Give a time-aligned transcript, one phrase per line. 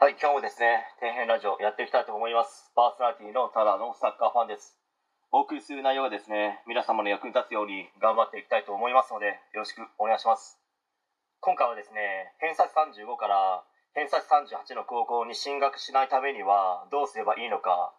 [0.00, 2.72] はい、今日もですね、底辺ラジオやっていきたいと思います。
[2.72, 4.80] パーソナリティのただのサッカーファンです。
[5.28, 10.56] お送りする内容がですね、皆様の役に立つように頑張っていきたいと思いますので、よろしくお願いします。
[11.44, 13.60] 今回はですね、偏差値35から
[13.92, 17.92] 偏差値38の高校に進学しないためにはどうすればいいのか、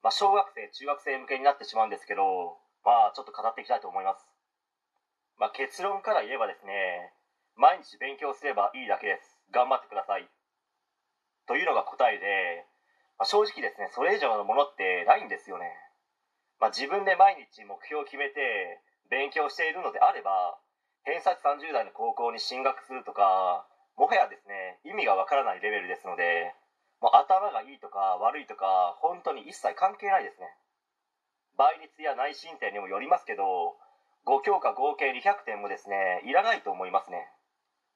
[0.00, 2.56] まあ、小学生、中学生向けになってしまうんですけど、
[2.88, 4.24] まあ、ちょっと語っていきたいと思います。
[5.36, 7.12] まあ、結論から言えばですね、
[7.60, 9.44] 毎日勉強すればいいだけです。
[9.52, 10.24] 頑張ってください。
[11.46, 12.66] というのが答えで、
[13.18, 15.72] まあ、正直ですね、それ以上のものってないんですよね。
[16.60, 18.80] まあ、自分で毎日目標を決めて
[19.10, 20.58] 勉強しているのであれば、
[21.04, 26.54] 偏差値30代の高校に進学するとか、もはやですね、意味がわからないレベルですので、
[27.00, 30.48] もう頭がいいとか悪いとか、本当に一切関係ないですね。
[31.56, 33.76] 倍率や内申点にもよりますけど、
[34.26, 37.28] 5教科合計200点もですね、いらないと思いますね。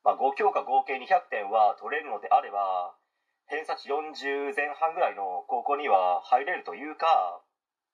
[0.04, 2.94] まあ、5教科合計200点は取れるのであれば、
[3.48, 7.40] 偏差値40前半ぐらいの高校には入れるというか、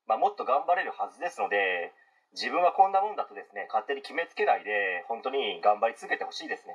[0.07, 1.95] まあ、もっと頑張れるはずですので
[2.35, 6.75] 自分はこんなもんだとですね勝手に決めつけないで本当に頑張り続けてほしいですね。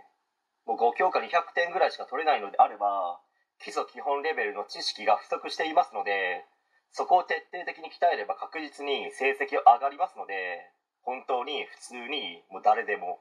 [0.63, 3.19] もう5教科200点ぐらいしか取れないのであれば
[3.59, 6.45] 基礎基本レベルの知識が不足していますので
[6.91, 10.71] そこを徹底的に鍛えれば確実に成績上がりますので
[11.03, 13.19] 本当に普通にもう誰でも。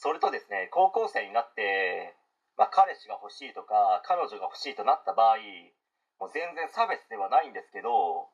[0.00, 2.14] それとですね高校生になって
[2.58, 5.38] まあ、彼氏が欲しいとか彼女が欲しいとなった場合
[6.18, 8.28] もう全然差別ではないんですけど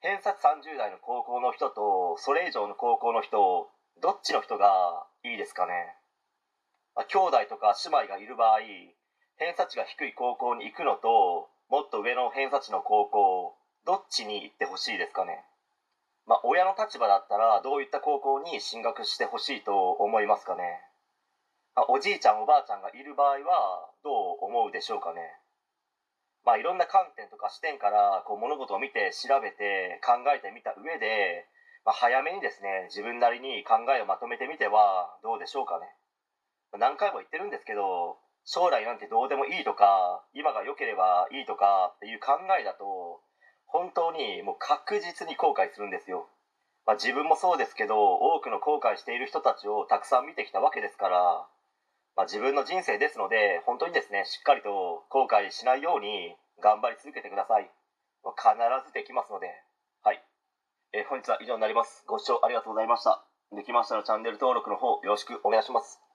[0.00, 3.68] 偏差値30代の高校の人とそれ以上の高校の人
[4.00, 5.98] どっちの人がいいですかね、
[6.94, 8.62] まあ、兄弟とか姉妹がいる場合
[9.36, 15.42] 偏差値が低い高校に行くのともっと上の偏差値の高校どっちに行ってほしいですかね？
[16.26, 20.82] まあ、親の立場だったらどういった高校に進学してほしいと思いますかね？
[21.74, 25.20] あおじいちゃんおばあちゃんがいる場合はどう思うでしょうかね。
[26.44, 31.46] まあいろんな観点とか視点からこう物事を見て調べて考えてみた上で、
[31.84, 35.86] まあ、早めにですね自分なりに考えをまとめてみてはどうでしょうかね。
[36.78, 43.20] 何回も言ってるんですけど将来なんてどうでもいいとか今が良ければいいとかっていう考えだと
[43.66, 46.26] 本当にもう確実に後悔するんですよ。
[46.86, 51.46] まあ、自分もそうですけど多くの後悔している人たちをたくさん見てきたわけですから
[52.16, 57.70] まあ、自分の人生ですので本当にですねしっかりと後悔しないように頑張り続けてください。
[58.36, 58.52] 必
[58.86, 59.48] ずできますので。
[60.02, 60.22] はい、
[60.92, 62.04] えー、本日は以上になります。
[62.06, 63.24] ご視聴ありがとうございました。
[63.52, 66.09] できましたらチャンネル登録の方よろしくお願いします。